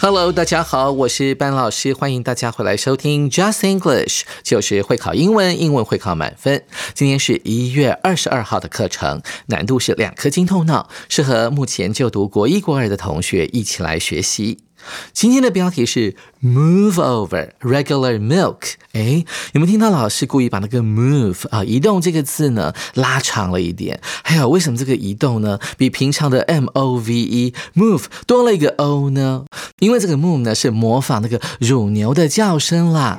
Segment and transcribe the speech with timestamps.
[0.00, 6.62] Hello，大家好，我是班老师，欢迎大家回来收听 Just English，就是会考英文，英文会考满分。
[6.94, 14.67] 今天是一月二十二号的课程，难度是两颗金头脑，适合目前就读国一、国二的同学一起来学习。
[15.12, 18.74] 今天的标题是 Move over regular milk。
[18.92, 24.00] 哎，有没有听到老师故意把那个 move 啊移动这个字呢拉长了一点？
[24.22, 29.44] 还有，为什么这个移动呢比平常的 m o v e move 多了一个 o 呢？
[29.80, 33.18] 因为这个 move 呢是模仿那个乳牛的叫声啦。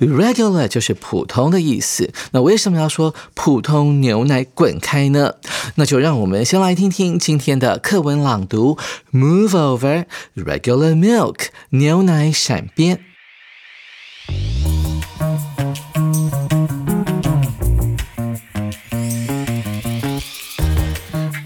[0.00, 2.12] Regular 就是普通的意思。
[2.32, 5.34] 那为什么要说普通牛奶滚开呢？
[5.76, 8.78] 那就让我们先来听听今天的课文朗读：
[9.12, 13.00] Move over regular milk，牛奶闪边。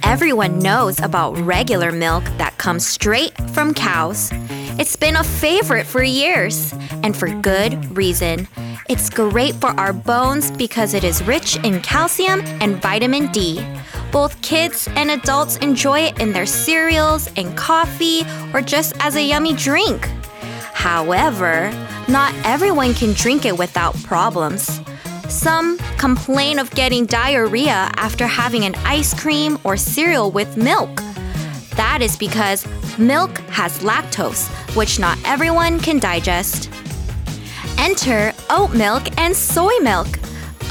[0.03, 4.31] Everyone knows about regular milk that comes straight from cows.
[4.78, 8.46] it's been a favorite for years, and for good reason.
[8.90, 13.66] It's great for our bones because it is rich in calcium and vitamin D.
[14.12, 19.24] Both kids and adults enjoy it in their cereals and coffee or just as a
[19.24, 20.10] yummy drink.
[20.74, 21.72] However,
[22.10, 24.82] not everyone can drink it without problems.
[25.30, 31.02] Some complain of getting diarrhea after having an ice cream or cereal with milk.
[31.76, 32.66] That is because
[32.98, 36.70] milk has lactose, which not everyone can digest.
[37.78, 40.08] Enter oat milk and soy milk.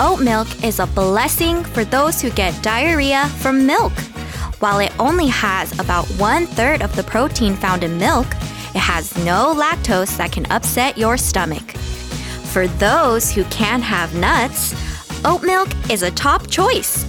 [0.01, 3.93] Oat milk is a blessing for those who get diarrhea from milk.
[4.61, 8.27] While it only has about one third of the protein found in milk,
[8.75, 11.71] it has no lactose that can upset your stomach.
[12.53, 14.75] For those who can't have nuts,
[15.25, 17.05] oat milk is a top choice.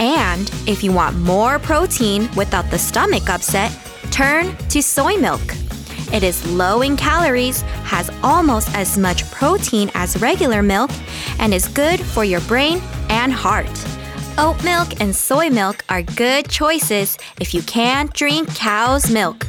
[0.00, 3.70] And if you want more protein without the stomach upset,
[4.10, 5.42] turn to soy milk.
[6.10, 10.90] It is low in calories, has almost as much protein as regular milk,
[11.38, 12.80] and is good for your brain
[13.10, 13.70] and heart.
[14.38, 19.46] Oat milk and soy milk are good choices if you can't drink cow's milk.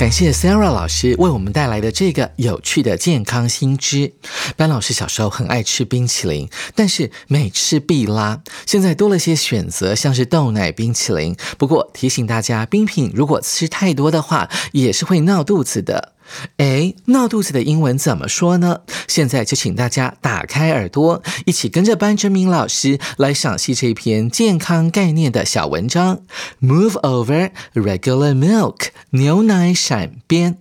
[0.00, 4.14] 感谢 Sarah 老师为我们带来的这个有趣的健康新知。
[4.56, 8.40] 班老师小时候很爱吃冰淇淋，但是每吃必拉。
[8.64, 11.36] 现在多了些选择，像是豆奶冰淇淋。
[11.58, 16.14] 不过提醒大家，冰品如果吃太多的话，也是会闹肚子的。
[16.58, 18.80] 哎，闹肚子的英文怎么说呢？
[19.08, 26.20] 现在就请大家打开耳朵，一起跟着班哲明老师来赏析这篇健康概念的小文章。
[26.60, 30.58] Move over regular milk，牛奶闪边。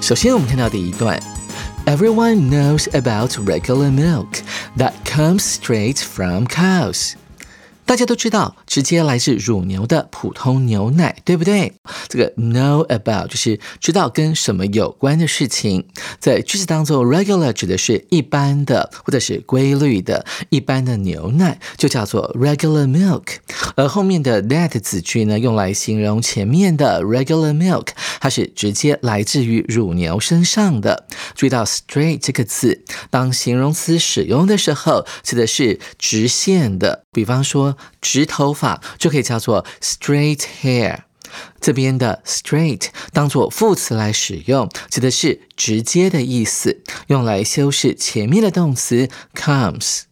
[0.00, 1.18] 首先，我们看到第一段。
[1.86, 4.40] Everyone knows about regular milk
[4.76, 7.16] that comes straight from cows.
[7.86, 11.72] 大家都知道，直接来自乳牛的普通牛奶，对不对？
[12.08, 15.86] 这个 know about 就是知道跟什么有关的事情。
[16.18, 23.36] 在句子当中，regular 指的是一般的或者是规律的，一般的牛奶就叫做 regular milk。
[23.76, 27.88] 而后面的 that 子句呢，用来形容前面的 regular milk，
[28.20, 31.06] 它是直接来自于乳牛身上的。
[31.34, 37.04] 注意到 straight 这个字，当形容词使用的时候，指的是直线的。
[37.12, 41.00] 比方说，直头发就可以叫做 straight hair。
[41.60, 50.02] 这边的 straight 当做副词来使用，指的是直接的意思，用来修饰前面的动词 comes。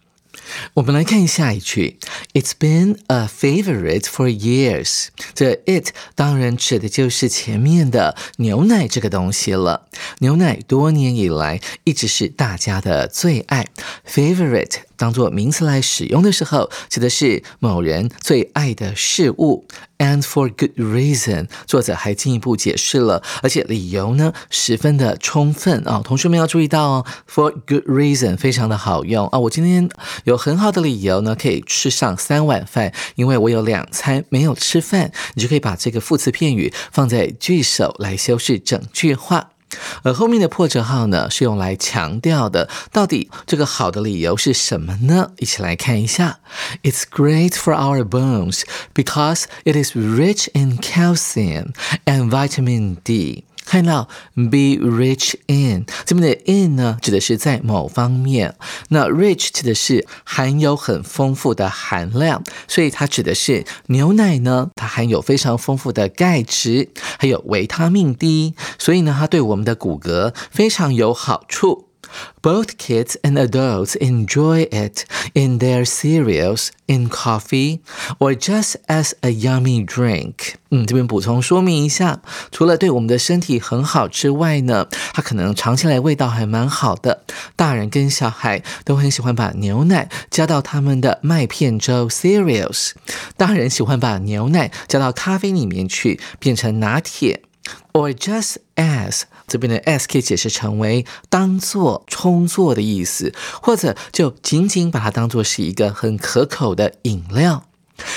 [0.74, 1.98] 我们来看下一句
[2.34, 5.06] ，It's been a favorite for years。
[5.34, 9.86] 这 it 当然指的就是前面的牛奶这个东西了。
[10.18, 13.68] 牛奶多年以来一直是大家的最爱
[14.06, 19.64] ，favorite 当做名词来使用的时候，指的是某人最爱的事物。
[19.98, 26.02] And for good reason，作者还进一步解释了，而且理由呢十分的充分啊。
[26.04, 29.38] 同学们要注意到哦，for good reason 非常的好用啊。
[29.38, 29.88] 我今天
[30.24, 35.12] 有很好的理由呢，可以吃上三碗饭，因为我有两餐没有吃饭。
[35.34, 39.50] 你就可以把这个副词片语放在句首来修饰整句话。
[40.02, 42.68] 而后面的破折号呢，是用来强调的。
[42.90, 45.30] 到底这个好的理由是什么呢？
[45.38, 46.40] 一起来看一下。
[46.82, 48.62] It's great for our bones
[48.94, 51.72] because it is rich in calcium
[52.04, 53.44] and vitamin D.
[53.64, 58.56] 看到 be rich in 这边的 in 呢，指的是在某方面。
[58.88, 66.88] 那 rich 指的是含有很丰富的含量，所以它指的是牛奶呢，它含有非常丰富的钙质，
[67.18, 71.88] 还有维他命 D，所以呢，它对我们的骨骼非常有好处。
[72.41, 77.81] Both kids and adults enjoy it in their cereals, in coffee,
[78.19, 80.53] or just as a yummy drink.
[80.71, 87.23] 嗯，这边补充说明一下，除了对我们的身体很好之外呢，它可能尝起来味道还蛮好的。
[87.57, 92.91] 大人跟小孩都很喜欢把牛奶加到他们的麦片粥 cereals。
[93.35, 97.41] 大人喜欢把牛奶加到咖啡里面去，变成拿铁。
[97.91, 107.64] Or just as 这边的 s 可以解释成为当做、充作的意思，或者就仅仅把它当做是一个很可口的饮料。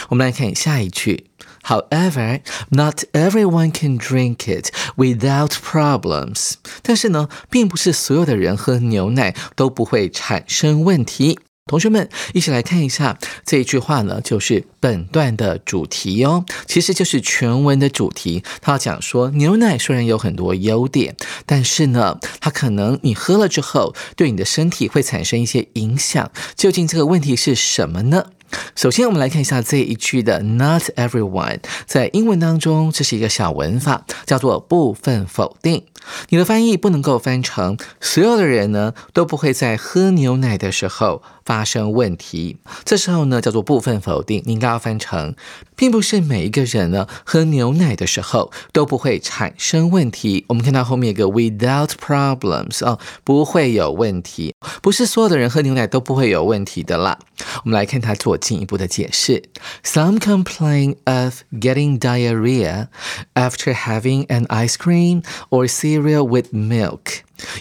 [0.07, 1.25] 我们来看下一句。
[1.63, 6.53] However, not everyone can drink it without problems.
[6.81, 11.39] 但是呢，并不是所有的人喝牛奶都不会产生问题。
[11.67, 18.43] 同学们，一起来看一下这一句话呢，就是本段的主题哦，其实就是全文的主题。
[18.61, 21.15] 他要讲说，牛奶虽然有很多优点，
[21.47, 26.31] 但是呢，它可能你喝了之后，对你的身体会产生一些影响。
[26.55, 28.27] 究竟这个问题是什么呢？
[28.75, 31.59] 首先，我们来看一下这一句的 “not everyone”。
[31.87, 35.83] 在英文当中，这是一个小文法，叫做部分否定。
[36.29, 42.57] 你的翻译不能够翻成所有的人呢都不会在喝牛奶的时候发生问题。
[42.83, 45.35] 这时候呢叫做部分否定，你应该要翻成，
[45.75, 50.45] 并不是每一个人呢喝牛奶的时候都不会产生问题。
[50.49, 57.19] 我们看到后面一个 without problems 哦，不会有问题，不是所有的人喝牛奶都不会有问题的啦。
[57.63, 59.43] 我们来看它做进一步的解释。
[59.83, 62.87] Some complain of getting diarrhea
[63.33, 66.99] after having an ice cream or see eat with milk。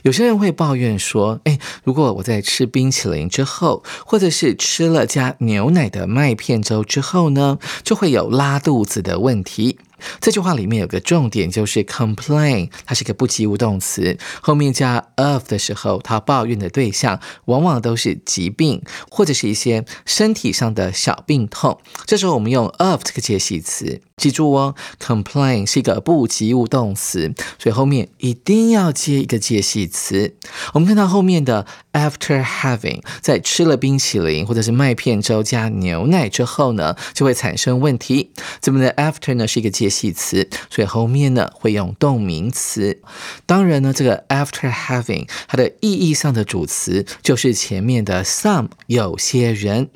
[0.02, 9.78] 有些人会抱怨说：“哎，如果我在吃冰淇淋之后，或者是吃了加牛奶的麦片粥之后呢，就会有拉肚子的问题。”
[10.20, 21.80] 这句话里面有个重点，就是 complain，它是个不及物动词，后面加 of 的时候，它抱怨的对象往往都是疾病或者是一些身体上的小病痛。
[22.04, 30.34] 这时候我们用 of 这个介系词，记住哦，complain 是一个不及物动词，所以后面一定要接一个介系词。
[30.74, 38.30] 我们看到后面的 after having，在吃了冰淇淋或者是麦片粥加牛奶之后呢，就会产生问题。
[38.60, 39.84] 这边的 after 呢是一个介。
[39.94, 43.00] 系词，所以后面呢会用动名词。
[43.46, 49.90] 当然呢，这个 after having 它的意义上的主词就是前面的 some 有些人。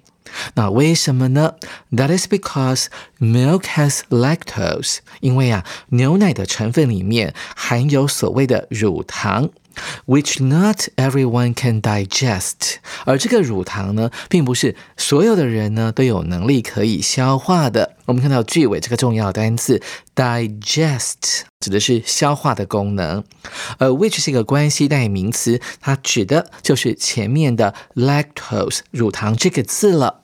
[0.54, 1.54] 那为什么呢
[1.92, 2.86] ？That is because
[3.18, 9.50] milk has lactose，因为啊牛奶的成分里面含有所谓的乳糖。
[10.06, 17.96] Which not everyone can digest，而这个乳糖呢，并不是所有的人呢都有能力可以消化的。
[18.06, 19.82] 我们看到句尾这个重要单词
[20.14, 23.22] digest，指的是消化的功能，
[23.78, 30.22] 而 which 是一个关系代名词，它指的就是前面的 lactose 乳糖这个字了。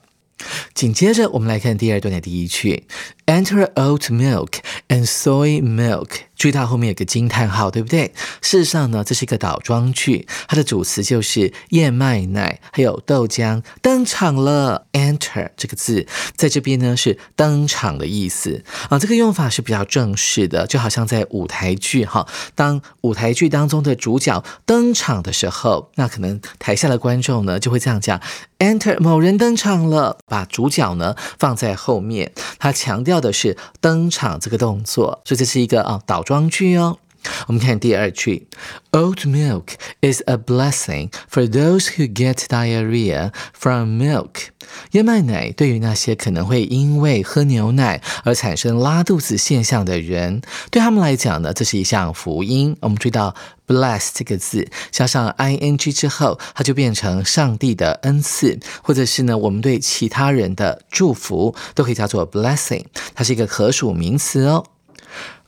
[0.73, 2.83] 紧接着，我们来看第二段的第一句
[3.25, 4.55] ：Enter oat milk
[4.89, 6.09] and soy milk。
[6.35, 8.13] 注意到后面有个惊叹号，对不对？
[8.41, 14.85] 事实上呢，这是一个倒装句，它的主词就是燕麦奶还有豆浆登场了。
[14.91, 28.19] Enter 这个字在这边呢是登场的意思啊，这个用法是比较正式的，就好像在舞台剧哈，当舞台剧当中的主角登场的时候，那可能台下的观众呢就会这样讲
[28.59, 36.24] ：Enter 某人登场了，把主角呢放在后面，他强调的是登场这个动作，所以这是一个啊倒。
[36.25, 36.97] 装句哦，
[37.45, 38.47] 我们看第二句
[38.91, 44.47] ，Oat milk is a blessing for those who get diarrhea from milk。
[44.91, 50.41] 燕麦奶对于那些可能会因为喝牛奶而产生拉肚子现象的人，
[50.71, 52.75] 对他们来讲呢，这是一项福音。
[52.81, 53.35] 我们注意到
[53.67, 62.85] bless 这个字加上 ing 之后，它就变成上帝的恩赐，或者是呢，我们对其他人的祝福都可以叫做 blessing。
[63.13, 64.65] 它是一个可数名词哦。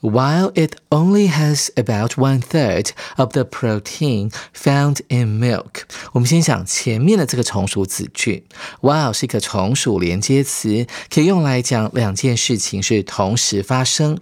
[0.01, 5.83] While it only has about one third of the protein found in milk。
[6.13, 8.45] 我们先想前面的这个从属子句
[8.81, 14.17] ，while 是一个从属连接词，可以用来讲两件事情是同时发生，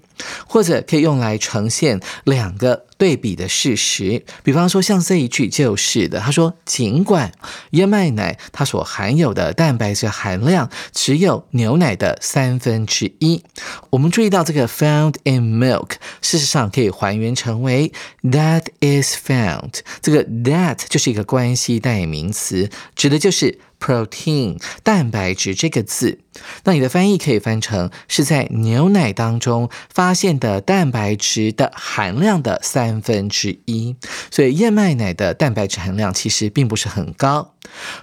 [0.47, 2.85] 或者可以用来呈现两个。
[2.97, 7.29] 对比的事实，比方说像这一句就是的，他说：尽管
[7.71, 13.43] 燕麦奶它所含有的蛋白质含量只有牛奶的三分之一，
[13.89, 15.91] 我们注意到这个 found in milk，Milk
[16.21, 17.91] 事实上可以还原成为
[18.23, 23.59] that is found，这个 that 就是一个关系代名词，指的就是。
[23.77, 26.17] protein 蛋白质这个字，
[26.63, 33.95] 那你的翻译可以翻成是在牛奶当中发现的蛋白质的含量的三分之一，
[34.31, 37.51] 所以燕麦奶的蛋白质含量其实并不是很高。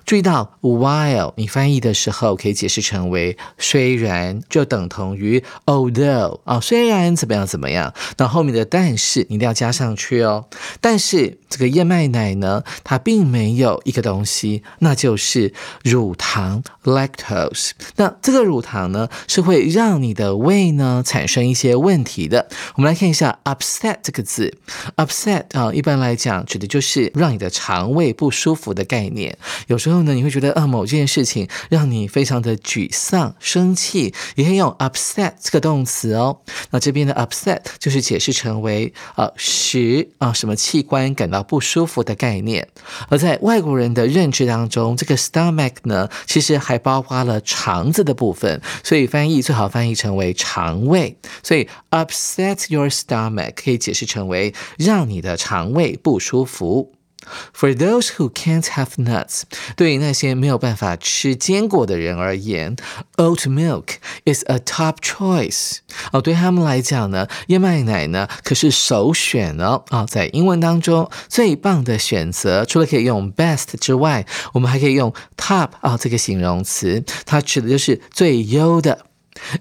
[0.05, 10.47] 注意到 while 你翻译的时候可以解释成为虽然就等同于 although 啊，虽然怎么样怎么样，那后面的但是你一定要加上去哦。
[10.81, 17.71] 但是这个燕麦奶呢，它并没有一个东西，那就是乳糖 lactose。
[17.97, 22.49] 那这个乳糖呢，是会让你的胃呢产生一些问题的。
[22.77, 24.57] 我们来看一下 upset 这个字
[24.97, 29.37] ，upset 啊，一般来讲指的就是让你的肠胃不舒服的概念。
[29.67, 36.39] 有时候呢，你会觉得啊，某件事情让你非常的沮丧、生气，也可以用 upset 这个动词哦。
[36.71, 42.69] 那这边的 upset 就是解释成为呃使啊什么器官感到不舒服的概念。
[43.09, 51.17] 而在外国人的认知当中，这个 stomach 呢，其实还包括了肠子的部分，所以翻译最好翻译成为肠胃。
[51.43, 56.93] 所以 upset your stomach 可以解释成为让你的肠胃不舒服。
[57.52, 59.42] For those who can't have nuts，
[59.76, 62.78] 对于那些没有办法吃坚果的人而言，
[63.18, 65.80] oat milk is a top choice。
[66.14, 69.84] 哦，对他们来讲呢，燕麦奶呢可是首选哦。
[69.90, 79.06] 啊，在英文当中最棒的选择，除了可以用 best 之外，我们还可以用 top 啊这个形容词，它指的就是最优的。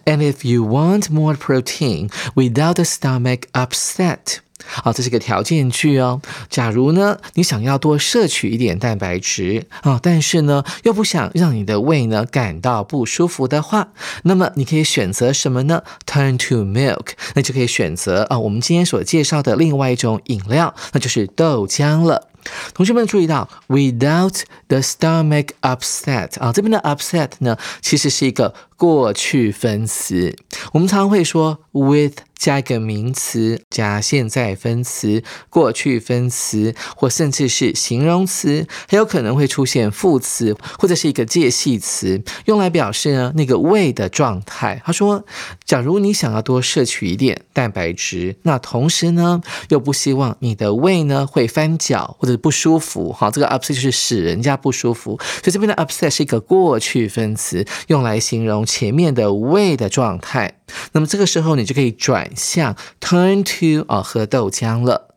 [0.05, 4.39] And if you want more protein without the stomach upset。
[4.84, 6.22] 啊，这是个条件句哦。
[6.50, 13.90] 假如呢，你想要多摄取一点蛋白质啊，但是呢，又不想让你的胃呢感到不舒服的话，
[14.24, 22.30] 那么你可以选择什么呢？Turn to milk，那就可以选择啊，我们今天所介绍的另外一种饮料，那就是豆浆了。
[22.74, 30.36] 同学们注意到，without the stomach upset 啊，这边的 upset 呢，其实是一个过去分词。
[30.72, 44.82] 我们常会说 with 加一个名词，加现在分词、过去分词，或甚至是形容词，很有可能会出现副词或者是一个介系词，用来表示呢那个胃的状态。
[44.84, 45.24] 他说，
[45.64, 60.56] 假如你想要多摄取一点蛋白质，那同时呢又不希望你的胃呢会翻搅或者不舒服，哈，这个 upset 就是使人家不舒服，所以这边的 upset 是一个过去分词，用来形容前面的胃的状态。
[60.94, 65.10] 那么这个时候你就可以转像 turn to 啊喝豆浆了。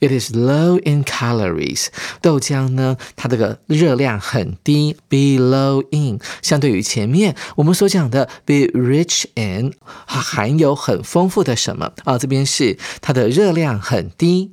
[0.00, 1.88] It is low in calories。
[2.22, 9.74] 豆浆呢，它这个热量很低，be low in，相对于前面我们所讲的 be rich in，
[10.06, 12.16] 它含有很丰富的什么啊？
[12.16, 14.52] 这边是它的热量很低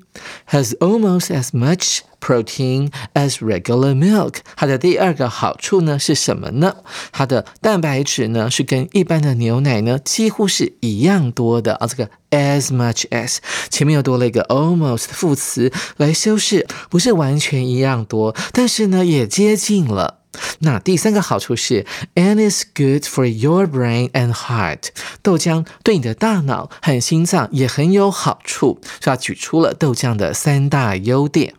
[0.50, 2.00] ，has almost as much。
[2.22, 6.78] Protein as regular milk，它的第二个好处呢是什么呢？
[7.12, 11.86] 它的蛋白质呢是跟一般的牛奶呢几乎是一样多的啊。
[11.86, 13.38] 这个 as much as
[13.70, 20.22] 前面又多了一个 almost 副词来修饰，不是完全一样多，但是呢也接近了。
[20.60, 24.90] 那第三个好处是，and is good for your brain and heart。
[25.22, 31.56] 豆浆对你的大脑和心脏也很有好处，所以举出了豆浆的三大优点。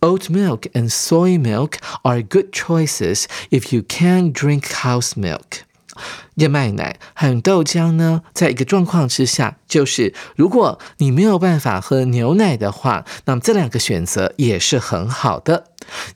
[0.00, 5.62] Oat milk and soy milk are good choices if you can't drink cow's milk.
[6.34, 15.68] 燕麦奶和豆浆呢，在一个状况之下，就是如果你没有办法喝牛奶的话，那么这两个选择也是很好的。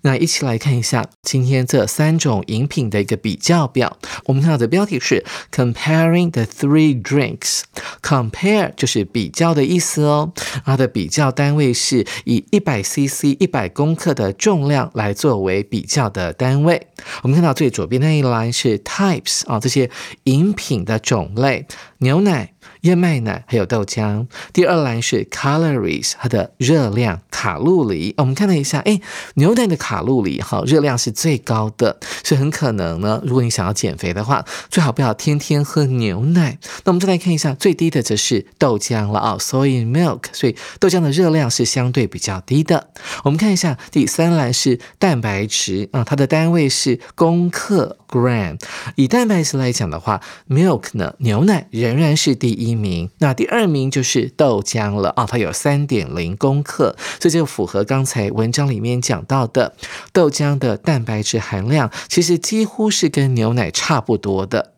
[0.03, 3.99] 那一起来看一下今天这三种饮品的一个比较表。
[4.27, 7.63] 我们看到的标题是 Comparing the three drinks。
[8.03, 10.33] Compare 就是比较的意思哦。
[10.65, 16.89] 它的比较单位是以一百 CC 一百公克的重量来作为比较的单位。
[17.23, 19.91] 我们看到最左边那一栏是 Types 啊，这些
[20.25, 21.67] 饮品的种类，
[21.99, 22.55] 牛奶。
[22.83, 24.27] 燕麦奶还有豆浆。
[24.53, 28.15] 第二栏是 calories，它的热量卡路里。
[28.19, 29.01] 我们看了一下，哎，
[29.35, 36.59] 牛奶的卡路里哈热量是最高的，所以很可能呢，如果你想要减肥的话，最好不要天天喝牛奶。
[36.85, 42.91] 那我们再来看一下，最低的则是豆浆了啊，soy milk，所以豆浆的热量是相对比较低的。
[43.25, 48.59] 我们看一下第三栏是蛋白质啊，它的单位是公克 gram。
[48.95, 52.68] 以蛋白质来讲的话，milk 呢，牛奶仍然是第一。
[52.69, 55.11] 一名，那第二名就是豆浆了。
[55.17, 59.75] 啊，它有三点零公克，这就符合刚才文章里面讲到的
[60.13, 64.75] 豆浆的蛋白质含量，其实几乎是跟牛奶差不多的。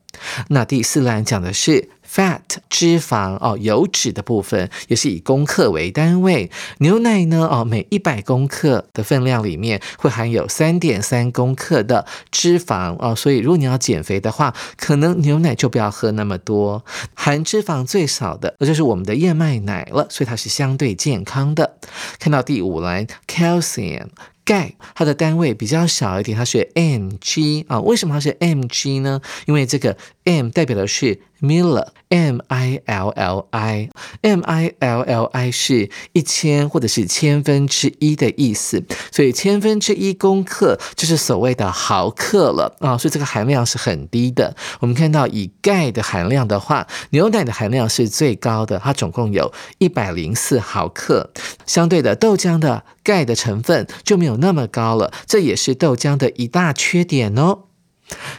[0.48, 1.90] 那第四栏讲的是。
[2.12, 6.50] fat 脂肪哦，油脂的部分也是以公克为单位。
[6.78, 16.84] 牛奶呢哦，每一百公克的分量里面会含有三点三公克的脂肪哦，所以如果你要减肥的话，可能牛奶就不要喝那么多。
[17.14, 21.76] 含脂肪最少的，那就是我们的燕麦奶了，所以它是相对健康的。
[22.18, 24.08] 看到第五栏，calcium。
[24.50, 27.80] 钙它的单位比较小一点，它是 mg 啊。
[27.82, 29.20] 为什么它是 mg 呢？
[29.46, 38.82] 因为这个 m 代表的是 milli，m i l l i，m i l l i 是一千或者是千分之一的意思，
[39.12, 42.98] 所以千分之一公克就是所谓的毫克了啊。
[42.98, 44.56] 所以这个含量是很低的。
[44.80, 51.30] 我们看到以钙的含量的话，牛奶的含量是最高的，它总共有一百零四毫克。
[51.66, 54.40] 相对的，豆浆的钙的成分就没有。
[54.40, 57.69] 那么高了，这也是豆浆的一大缺点哦。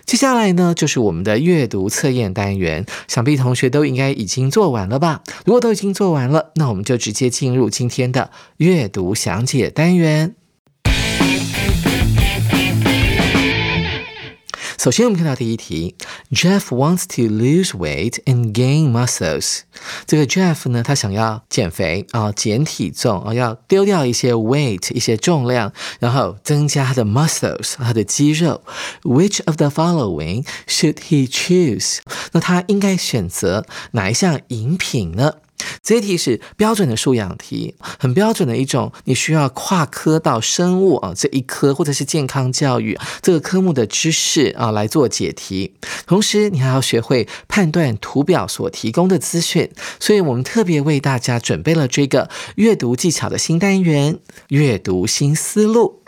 [0.06, 5.22] 接下来呢，就是我们的阅读测验单元，想必同学都应该已经做完了吧？
[5.46, 10.36] 如果都已经做完了，那我们就直接进入今天的阅读详解单元。
[14.82, 15.94] 首先，我们看到第一题
[16.32, 19.60] ，Jeff wants to lose weight and gain muscles。
[20.08, 28.64] 这个 Jeff 呢，他想要减肥啊，减体重啊，要丢掉一些 weight，一些重量，然后增加他的 muscles，他的肌肉。
[29.04, 32.00] Which of the following should he choose？
[32.32, 35.36] 那他应该选择哪一项饮品呢？
[35.84, 45.74] 这一题是标准的素养题，很标准的一种，你需要跨科到生物啊这一科，或者是健康教育这个科目的知识啊来做解题。
[46.06, 49.69] 同时，你还要学会判断图表所提供的资讯。
[50.00, 54.19] 所以我们特别为大家准备了这个阅读技巧的新单元——
[54.50, 56.02] 阅读新思路。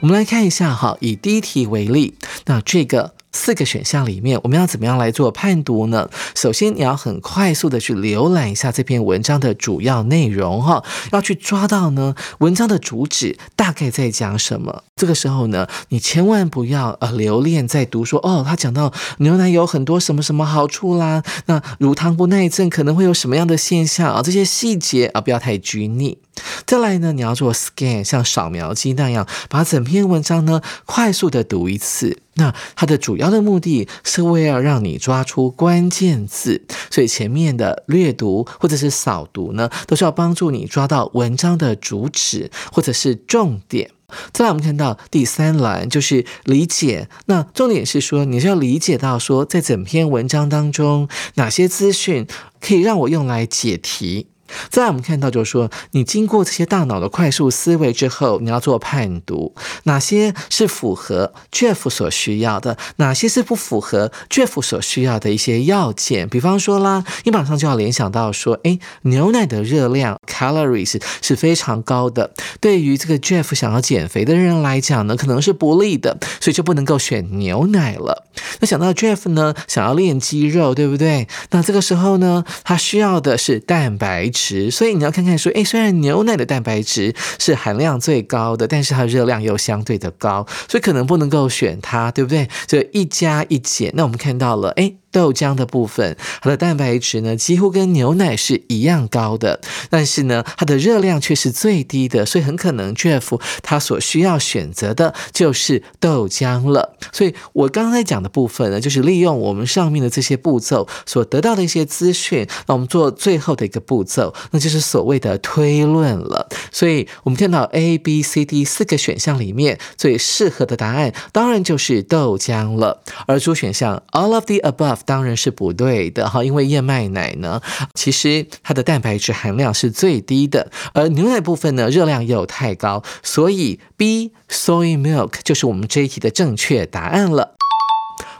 [0.00, 2.14] 我们来看一下哈，以第一题为例，
[2.46, 3.14] 那这个。
[3.32, 6.08] 四个选项里面，我们要怎么样来做判读呢？
[6.34, 14.84] 首先，你要很快速的去浏览一下这篇文章的主要内容，哈，要去抓到呢文章的主旨大概在讲什么。
[14.96, 24.22] 这个时候呢，你千万不要呃留恋在读说哦，他讲到牛奶有很多什么什么好处啦，那乳糖不耐症可能会有什么样的现象啊？
[24.22, 26.18] 这些细节啊，不要太拘泥。
[26.66, 32.18] 再来呢，你要做 scan，像扫描机那样，把整篇文章呢快速的读一次。
[32.34, 43.90] 那它的主要的目的是为了让你抓出关键字，所以前面的略读或者是扫读呢，都是要帮助你抓到文章的主旨或者是重点。
[44.30, 52.26] 再来，我们看到第三栏就是理解，那重点是说，你是要理解到说，在整篇文章当中，哪些资讯
[52.60, 54.26] 可以让我用来解题。
[54.70, 66.28] 再我们看到，就是说，你经过这些大脑的快速思维之后，你要做判读，哪些是符合 Jeff 所需要的，哪些是不符合 Jeff 所需要的一些要件。
[66.28, 78.26] 比方说啦，你马上就要联想到说，哎，牛奶的热量 calories 是非常高的，对于这个 Jeff 想要减肥的人来讲呢，可能是不利的，所以就不能够选牛奶了。
[78.60, 81.28] 那想到 Jeff 呢，想要练肌肉，对不对？
[81.50, 84.41] 那这个时候呢，他需要的是蛋白质。
[84.70, 92.48] 所以你要看看说，哎，虽然牛奶的蛋白质是含量最高的，但是它热量又相对的高，所以可能不能够选它，对不对？
[92.66, 93.92] 就一加一减。
[93.94, 95.01] 那我们看到了，哎。
[95.12, 106.96] 豆浆的部分，它的蛋白质呢几乎跟牛奶是一样高的，但是呢它的热量却是最低的，所以很可能 Jeff 他所需要选择的就是豆浆了。
[107.12, 116.48] 所以我刚才讲的部分呢，就是利用我们上面的这些步骤所得到的一些资讯，那我们做最后的一个步骤，那就是所谓的推论了。
[116.70, 123.02] 所以我们看到 A、B、C、D 四个选项里面最适合的答案，当然就是豆浆了。
[123.26, 127.60] 而主选项 All of the above 当然是不对的哈，因为燕麦奶呢，
[127.94, 137.56] 其实它的蛋白质含量是最低的，而牛奶部分呢热量又太高，所以 B soy milk 就是我们这一题的正确答案了。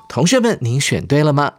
[0.09, 1.55] 同学们，您选对了吗？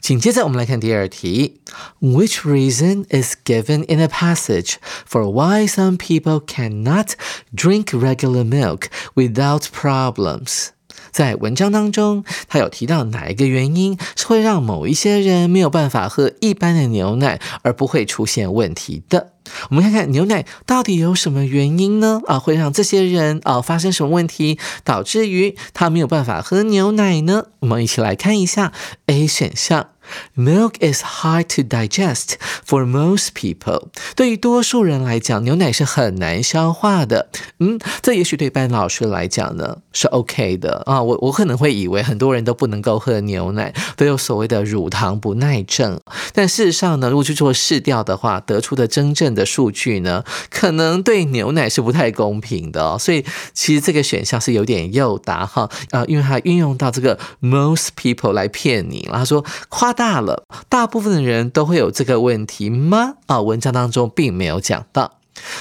[0.00, 1.60] 紧接着，我们来看第二题。
[2.00, 4.76] Which reason is given in a passage
[5.08, 7.12] for why some people cannot
[7.54, 10.70] drink regular milk without problems？
[11.10, 19.32] 在文章当中，他有提到哪一个原因是会让某一些人没有办法喝一般的牛奶而不会出现问题的？
[19.70, 22.20] 我们看看牛奶到底有什么原因呢？
[22.26, 27.46] 啊，会让这些人啊发生什么问题，导致于他没有办法喝牛奶呢？
[27.60, 28.72] 我们一起来看一下
[29.06, 29.88] A 选项。
[30.34, 32.34] Milk is hard to digest
[32.66, 33.88] for most people。
[34.16, 37.28] 对于多数人来讲，牛奶是很难消化的。
[37.58, 41.02] 嗯，这也许对班老师来讲呢是 OK 的啊。
[41.02, 46.00] 我我可能会以为很多人都不能够喝牛奶，都有所谓的乳糖不耐症。
[46.32, 52.98] 但事实上呢，如果去做试调的话，得出的真正的数据呢，可能对牛奶是不太公平的。
[52.98, 59.90] 所以其实这个选项是有点诱答哈啊，因为它运用到这个 most people 来骗你，然后说夸。
[60.00, 63.16] 大了，大部分的人都会有这个问题吗？
[63.26, 65.18] 啊，文章当中并没有讲到。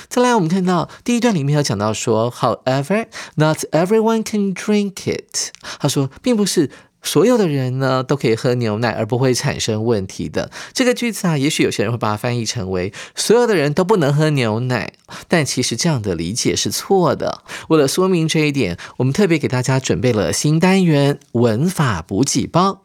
[0.07, 5.51] 再来，我们看到第一段里面有讲到说，However, not everyone can drink it。
[5.81, 6.71] 他说，并不是
[7.03, 10.49] 所有的人呢都可以喝牛奶而不会产生问题的。
[10.71, 14.93] 这个句子啊，也许有些人会把它翻译成为所有的人都不能喝牛奶，
[15.27, 17.43] 但其实这样的理解是错的。
[17.67, 22.83] 为了说明这一点，我们特别给大家准备了新单元文法补给包。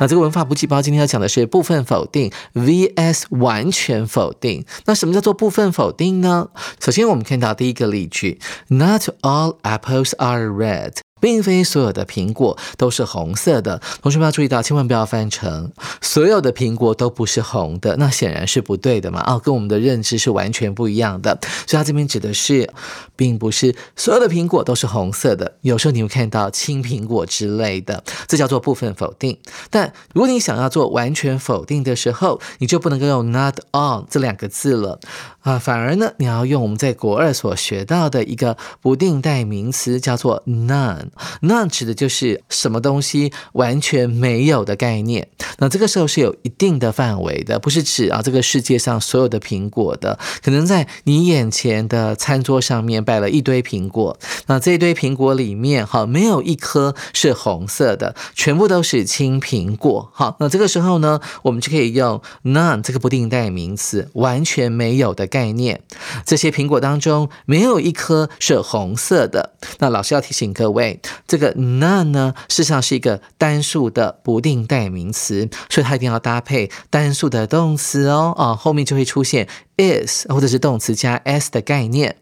[0.00, 4.64] 那这个文法补给包今天要讲的是部分否定 vs 完全否定。
[4.86, 6.48] 那什么叫做部分否定呢？
[6.80, 10.94] 首先我们看到第一个例句，Not all apples are red。
[11.20, 19.20] 并非所有的苹果都是红色的，同学们要注意到，千万不要翻成所有的苹果都不是红的，那显然是不对的嘛。
[19.26, 21.36] 哦，跟我们的认知是完全不一样的。
[21.66, 22.70] 所以它这边指的是，
[23.18, 25.56] 并不是所有的苹果都是红色的。
[25.62, 29.36] 有时候你会看到青苹果之类的，这叫做部分否定。
[29.70, 35.00] 但如果你想要做完全否定的时候，你就不能够用 not all 这两个字了
[35.40, 41.08] 啊，反而呢，你要用我们在国二所学到的一个不定代名词，叫做 none。
[41.42, 45.28] None 指的就是什么东西完全没有的概念。
[45.58, 50.16] 那这个时候是有一定的范围的，不是指啊这个世界上所有的苹果的。
[50.42, 54.18] 可能在你眼前的餐桌上面摆了一堆苹果，
[54.48, 60.10] 那这一堆苹果里面哈没有一颗是红色的，全部都是青苹果。
[60.12, 65.80] 好，那这个时候呢，我们就可以用 none 这个不定代名词，完全没有的概念。
[66.26, 69.54] 这些苹果当中没有一颗是红色的。
[69.78, 71.00] 那老师要提醒各位。
[71.26, 82.16] 这个 none 呢，事实上是一个单数的不定代名词，所以它一定要搭配单数的动词哦，啊，后面就会出现 is 或者是动词加 s 的概念。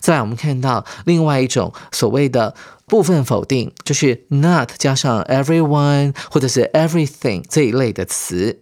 [0.00, 2.54] 再来，我们看到另外一种所谓的
[2.86, 8.60] 部分否定，就是 not 加上 everyone 或者是 everything 这一类的词。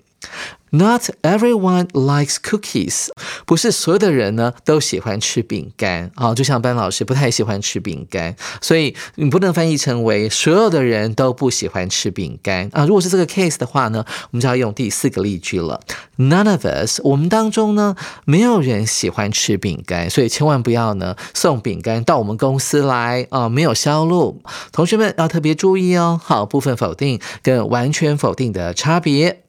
[0.71, 3.07] Not everyone likes cookies，
[3.47, 12.85] 不是所有的人呢都喜欢吃饼干啊，就像班老师不太喜欢吃饼干，所以你不能翻译成为所有的人都不喜欢吃饼干啊。
[12.87, 15.81] 如果是这个 case 的话呢，我们就要用第四个例句了。
[16.19, 24.43] None of us，我们当中呢没有人喜欢吃饼干，所以千万不要呢送饼干到我们公司来啊，没有销路。
[24.73, 26.21] 同学们要特别注意哦。
[26.21, 29.44] 好，部分否定跟完全否定的差别。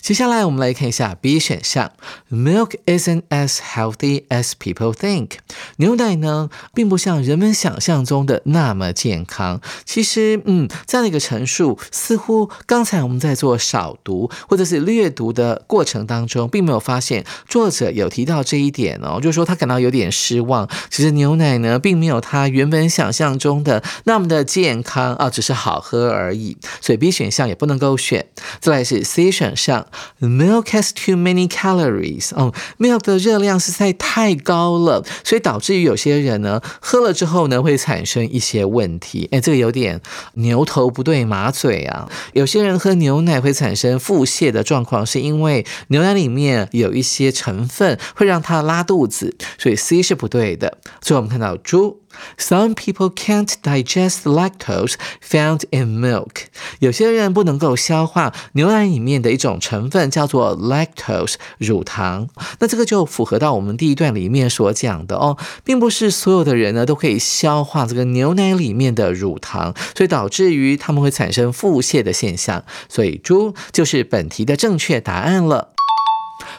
[0.00, 1.90] 接下来我们来看一下 B 选项
[2.30, 5.38] ，Milk isn't as healthy as people think。
[5.78, 9.60] 牛奶呢，并不像人们想象中的那么健康。
[9.84, 20.68] 其实，嗯，这样的一个陈述，似乎刚才我们在做少读或者是略读的过程当中，并没有发现作者有提到这一点哦，就是说他感到有点失望。
[20.90, 26.56] 其实牛奶呢，并没有他原本想象中的那么的健康啊，只是好喝而已。
[26.80, 28.26] 所以 B 选项也不能够选。
[28.60, 29.45] 再来是 C 选。
[29.54, 29.86] 上
[30.20, 32.34] ，milk has too many calories。
[32.34, 39.28] 哦，milk 的热量实在太高了，所以导致于有些人呢喝了之后呢会产生一些问题。
[39.30, 40.00] 哎，这个有点
[40.34, 42.08] 牛头不对马嘴啊。
[42.32, 50.78] 有些人喝牛奶会产生腹泻的状况，是因为牛奶里面有一些成分会让他拉肚子，所以 C 是不对的。
[51.02, 52.00] 最后我们看到猪。
[52.38, 56.46] Some people can't digest lactose found in milk。
[56.80, 62.28] 有些人不能够消化牛奶里面的一种成分，叫做 lactose 乳糖。
[62.58, 72.64] 那这个就符合到我们第一段里面所讲的哦，并不是所有的人呢都可以消化这个牛奶里面的乳糖，所以导致于他们会产生腹泻的现象。
[72.88, 75.75] 所以猪就是本题的正确答案了。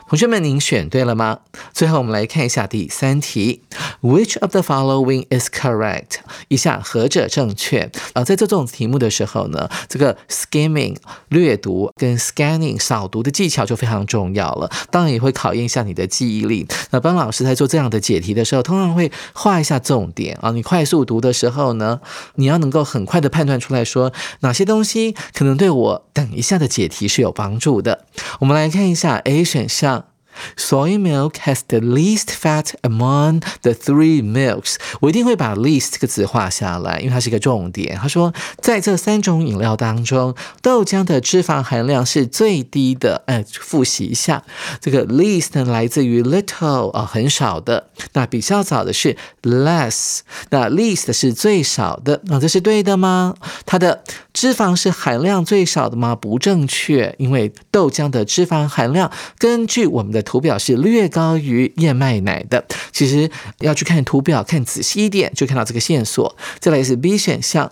[0.09, 1.39] 同学们，您选对了吗？
[1.73, 3.63] 最后，我们来看一下第三题
[4.01, 6.19] ：Which of the following is correct？
[6.47, 7.91] 以下何者正确？
[8.13, 10.95] 啊，在做这种题目的时候呢，这个 skimming
[11.29, 14.71] 略读跟 scanning 扫读的技巧就非常重要了。
[14.89, 16.65] 当然，也会考验一下你的记忆力。
[16.91, 20.51] 那班老师在做这样的解题的时候，通常会画一下重点啊。
[20.51, 21.99] 你快速读的时候呢，
[22.35, 28.05] 你要能够很快的判断出来说哪些东西可能对我等一下的解题是有帮助的。
[28.39, 30.16] 我们来看一下 A 选像。
[30.55, 34.75] Soy milk has the least fat among the three milks。
[35.01, 37.97] 我一定会把 least 这个字画下来，因为它是一个重点。
[37.97, 43.23] 他说，在这三种饮料当中，豆浆的脂肪含量是最低的。
[43.27, 44.43] 哎，复习一下，
[44.79, 47.89] 这个 least 呢来自于 little 啊，很少的。
[48.13, 50.19] 那比较早的是 less，
[50.49, 52.21] 那 least 是最少的。
[52.25, 53.35] 那这是对的吗？
[53.65, 56.15] 它的脂肪是含量最少的吗？
[56.15, 66.35] 不正确，因为豆浆的脂肪含量根据我们的图表是略高于燕麦奶的，其实要去看图表看仔细一点，就看到这个线索。
[66.59, 67.71] 再来是 B 选项。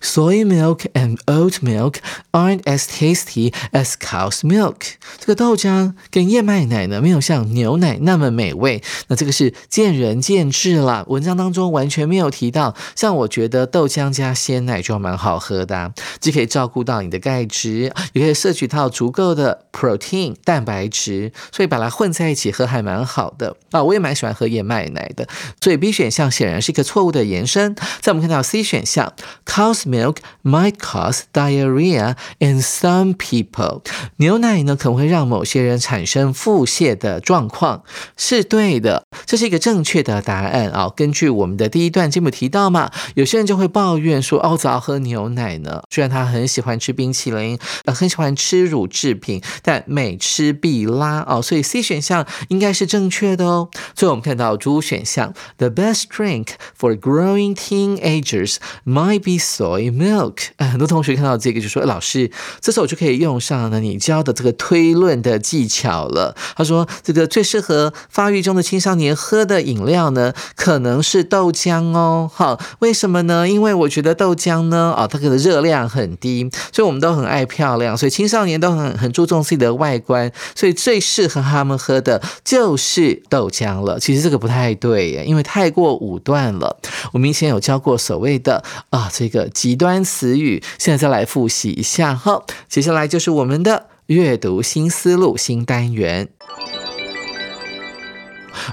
[0.00, 1.96] Soy milk and oat milk
[2.32, 4.94] aren't as tasty as cow's milk。
[5.18, 8.82] 这个豆浆跟燕麦奶呢，没有像牛奶那么美味。
[9.08, 11.04] 那这个是见仁见智啦。
[11.08, 12.74] 文章当中完全没有提到。
[12.94, 23.82] 像我觉得豆浆加鲜奶就蛮好喝的，既可以照顾到你的钙质，也可以摄取到足够的 protein 蛋白质，所以把它混在一起喝还蛮好的啊。
[23.82, 25.26] 我也蛮喜欢喝燕麦奶的。
[25.60, 27.74] 所以 B 选项显然是一个错误的延伸。
[28.00, 29.12] 在我们看到 C 选项
[29.44, 33.82] ，cow Milk might cause diarrhea in some people。
[34.16, 37.82] 牛奶呢可能会让某些人产生腹泻的状况，
[38.16, 40.90] 是对的，这是一个正确的答案啊。
[40.94, 53.68] 根据我们的第一段节目提到嘛，有些人就会抱怨说，哦，早喝牛奶呢，虽然他很喜欢吃冰淇淋，呃，很喜欢吃乳制品，但每吃必拉哦，所以 C 选项应该是正确的哦。
[53.94, 62.30] 最后我们看到 D 选项，The best drink for growing teenagers might be Soy milk，哎，很多同学看到这个就说：“老师，
[62.62, 72.30] 这时候我就可以用上了你教的这个推论的技巧了。”他说：“这个最适合发育中的青少年喝的饮料呢，可能是豆浆哦。
[72.32, 73.46] 好，为什么呢？
[73.46, 84.00] 因为我觉得豆浆呢，啊，它的热量很低，所以我们都很爱漂亮，所以青少年都很很注重自己的外观，所以最适合他们喝的就是豆浆了。
[84.00, 86.78] 其实这个不太对耶，因为太过武断了。
[87.12, 89.49] 我们以前有教过所谓的啊，这个。
[89.50, 92.42] 极端词语，现在再来复习一下哈。
[92.68, 96.28] 接下来就是我们的阅读新思路新单元。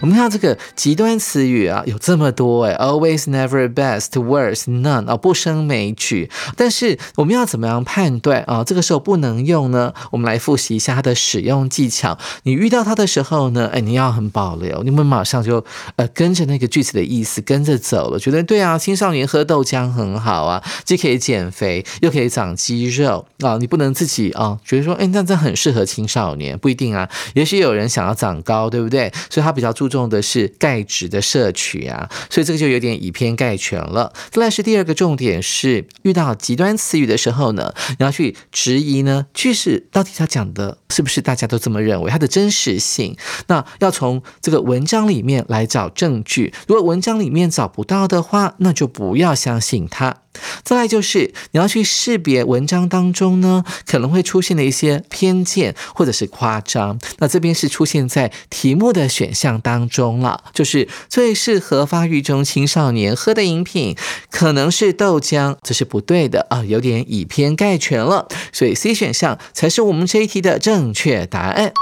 [0.01, 6.29] 我们看到这个极端词语啊，有这么多哎，always、never、best、worst、none 啊，不胜枚举。
[6.55, 8.63] 但是我们要怎么样判断啊？
[8.63, 9.93] 这个时候不能用呢？
[10.11, 12.17] 我们来复习一下它的使用技巧。
[12.43, 15.63] 你遇到它的时候呢，哎，你要很保留，你们马上就
[15.95, 23.57] 呃跟着那个句子的意思跟着走了，觉得对啊，青少年喝豆浆很好啊，既可以减肥又可以长肌肉啊。
[23.57, 27.07] 你不能自己啊觉得说，哎，那这很适合青少年，不一定啊。
[27.33, 29.11] 也许有人想要长高，对不对？
[29.29, 29.77] 所以他比较要。
[29.77, 34.11] 注重的是钙质的摄取啊，所以这个就有点以偏概全了。
[34.31, 43.15] 再来是第二个重点是，遇到极端词语的时候呢，你要去质疑呢句式到底他讲的是不是大家都这么认为，它的真实性。
[43.45, 50.23] 那要从这个文章里面来找证据，如果文章里面找不到的话，那就不要相信它。
[50.63, 63.95] 再来就是你要去识别文章当中呢可能会出现的一些偏见或者是夸张，那这边是出现在题目的选项当中了，就是最适合发育中青少年喝的饮品
[64.29, 71.73] 可能是豆浆，这是不对的啊，有点以偏概全了，所以 C 选项才是我们这一题的正确答案。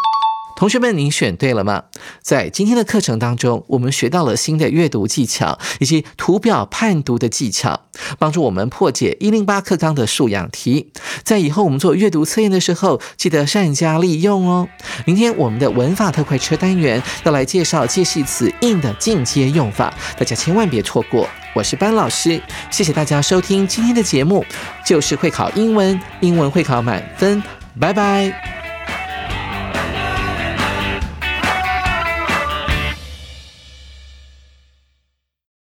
[0.55, 1.83] 同学们，您选对了吗？
[2.21, 7.81] 在今天的课程当中，我们学到了新的阅读技巧以及图表判读的技巧，
[8.17, 10.91] 帮助我们破解一零八课纲的素养题。
[11.23, 14.67] 在以后我们做阅读测验的时候，记得善加利用哦。
[15.05, 21.27] 明天我们的文法特快车单元要来介绍介系词 in 的进阶用法，大家千万别错过。
[21.53, 22.41] 我是班老师，
[22.71, 24.45] 谢谢大家收听今天的节目，
[24.85, 27.43] 就是会考英文，英文会考满分，
[27.79, 28.64] 拜拜。